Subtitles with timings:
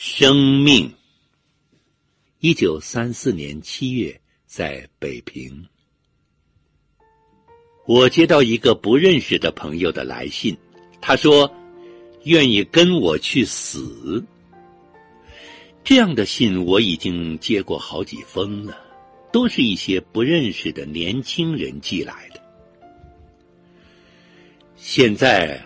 [0.00, 0.88] 生命。
[2.38, 5.66] 一九三四年七月，在北平，
[7.84, 10.56] 我接到一个不认识的朋友的来信，
[11.00, 11.52] 他说
[12.22, 14.24] 愿意跟我去死。
[15.82, 18.80] 这样的信我已经接过好几封了，
[19.32, 22.40] 都是一些不认识的年轻人寄来的。
[24.76, 25.60] 现在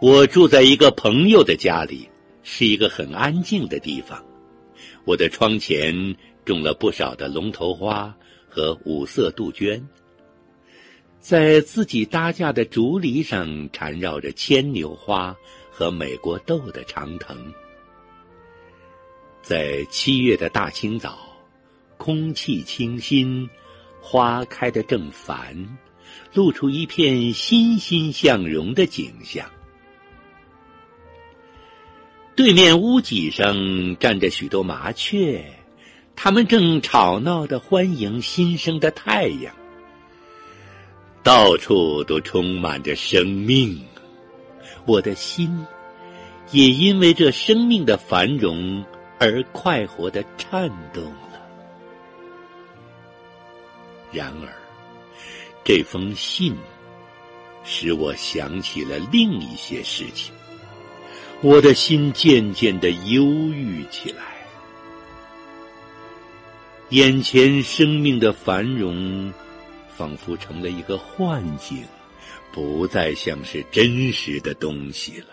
[0.00, 2.08] 我住在一个朋友的家里。
[2.50, 4.24] 是一个很安静的地方，
[5.04, 6.16] 我的窗前
[6.46, 8.16] 种了不少的龙头花
[8.48, 9.86] 和五色杜鹃，
[11.20, 15.36] 在自己搭架的竹篱上缠绕着牵牛花
[15.70, 17.36] 和美国豆的长藤。
[19.42, 21.18] 在七月的大清早，
[21.98, 23.48] 空气清新，
[24.00, 25.78] 花开得正繁，
[26.32, 29.46] 露出一片欣欣向荣的景象。
[32.38, 35.44] 对面屋脊上站着许多麻雀，
[36.14, 39.52] 它们正吵闹的欢迎新生的太阳。
[41.24, 43.84] 到处都充满着生命，
[44.86, 45.66] 我的心
[46.52, 48.84] 也因为这生命的繁荣
[49.18, 51.42] 而快活的颤动了。
[54.12, 54.48] 然而，
[55.64, 56.54] 这封信
[57.64, 60.32] 使我想起了另一些事情。
[61.40, 64.24] 我的心渐渐的忧郁起来，
[66.88, 69.32] 眼前生命的繁荣，
[69.96, 71.84] 仿佛成了一个幻境，
[72.50, 75.28] 不再像是真实的东西了。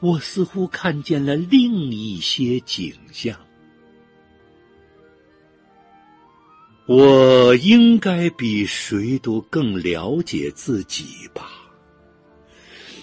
[0.00, 3.34] 我似乎看见了另一些景象。
[6.84, 11.50] 我应该比谁都更了解自己吧。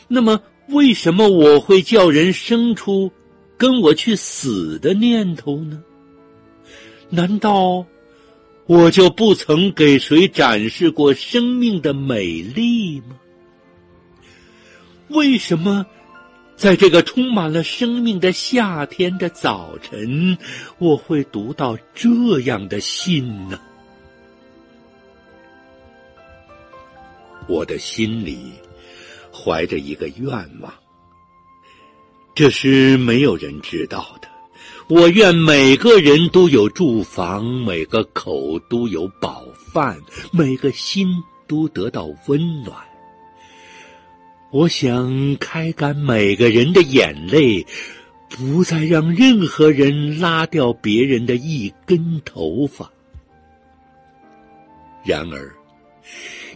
[0.07, 0.39] 那么。
[0.69, 3.11] 为什么我会叫人生出
[3.57, 5.81] 跟我去死的念头呢？
[7.09, 7.85] 难道
[8.65, 13.17] 我就不曾给谁展示过生命的美丽吗？
[15.07, 15.85] 为什么
[16.57, 20.37] 在这个充满了生命的夏天的早晨，
[20.79, 22.09] 我会读到这
[22.41, 23.57] 样的信呢？
[27.47, 28.51] 我的心里。
[29.37, 30.29] 怀着一个愿
[30.61, 30.73] 望，
[32.33, 34.27] 这是没有人知道的。
[34.89, 39.99] 我愿每个人都有住房，每个口都有饱饭，
[40.31, 41.07] 每个心
[41.45, 42.75] 都得到温暖。
[44.49, 47.65] 我想开干每个人的眼泪，
[48.29, 52.89] 不再让任何人拉掉别人的一根头发。
[55.03, 55.53] 然而，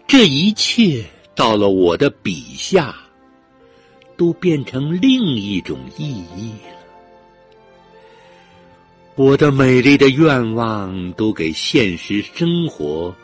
[0.08, 1.03] 这一切。
[1.41, 2.96] 到了我的笔下，
[4.16, 6.78] 都变成另一种意义了。
[9.16, 13.16] 我的美丽的愿望都给现实生活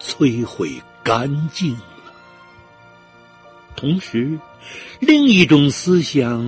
[0.00, 0.70] 摧毁
[1.02, 2.14] 干净了。
[3.74, 4.38] 同时，
[5.00, 6.38] 另一种思想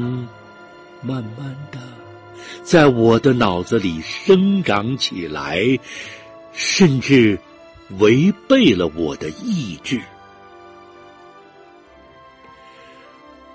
[1.03, 1.81] 慢慢的
[2.63, 5.67] 在我的脑子里生长起来，
[6.53, 7.37] 甚至
[7.99, 10.01] 违背了我的意志。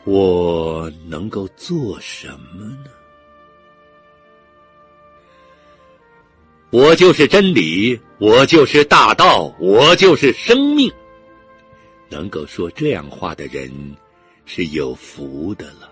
[0.07, 2.85] 我能够做什么呢？
[6.69, 10.89] 我就是真理，我就是大道，我就是生命。
[12.07, 13.69] 能够说这样话的人
[14.45, 15.91] 是有福的了。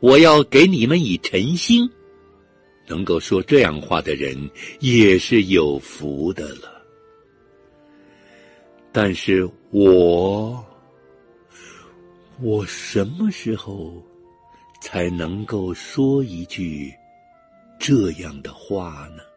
[0.00, 1.90] 我要给你们以晨星，
[2.86, 4.36] 能够说这样话的人
[4.80, 6.84] 也是有福的了。
[8.92, 10.62] 但是我。
[12.42, 13.94] 我什么时候
[14.80, 16.92] 才能够说一句
[17.78, 19.31] 这样的话呢？